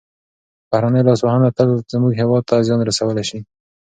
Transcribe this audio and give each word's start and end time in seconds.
بهرنیو 0.69 1.07
لاسوهنو 1.07 1.55
تل 1.57 1.69
زموږ 1.93 2.11
هېواد 2.21 2.43
ته 2.49 2.55
زیان 2.67 2.81
رسولی 2.89 3.13
دی. 3.29 3.39